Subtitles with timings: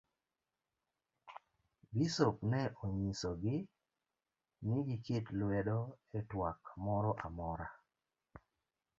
[1.97, 3.55] bisop ne onyiso gi
[4.67, 5.79] ni giket lwedo
[6.17, 7.67] e twak moro amora.